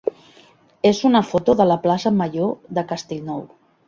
és 0.91 1.01
una 1.09 1.19
foto 1.31 1.55
de 1.59 1.67
la 1.73 1.77
plaça 1.83 2.13
major 2.23 2.49
de 2.79 2.85
Castellnou. 2.93 3.45